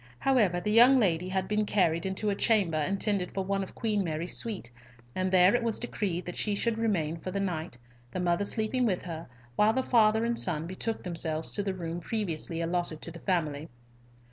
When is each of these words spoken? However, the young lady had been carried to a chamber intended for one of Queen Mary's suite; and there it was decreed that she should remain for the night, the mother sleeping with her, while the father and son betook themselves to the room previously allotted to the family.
However, 0.17 0.59
the 0.59 0.71
young 0.71 0.99
lady 0.99 1.29
had 1.29 1.47
been 1.47 1.63
carried 1.63 2.17
to 2.17 2.29
a 2.31 2.35
chamber 2.35 2.79
intended 2.79 3.35
for 3.35 3.45
one 3.45 3.61
of 3.61 3.75
Queen 3.75 4.03
Mary's 4.03 4.35
suite; 4.35 4.71
and 5.13 5.31
there 5.31 5.53
it 5.53 5.61
was 5.61 5.77
decreed 5.79 6.25
that 6.25 6.35
she 6.35 6.55
should 6.55 6.79
remain 6.79 7.17
for 7.19 7.29
the 7.29 7.39
night, 7.39 7.77
the 8.09 8.19
mother 8.19 8.43
sleeping 8.45 8.87
with 8.87 9.03
her, 9.03 9.27
while 9.57 9.73
the 9.73 9.83
father 9.83 10.25
and 10.25 10.39
son 10.39 10.65
betook 10.65 11.03
themselves 11.03 11.51
to 11.51 11.61
the 11.61 11.75
room 11.75 11.99
previously 11.99 12.61
allotted 12.61 12.99
to 13.03 13.11
the 13.11 13.19
family. 13.19 13.69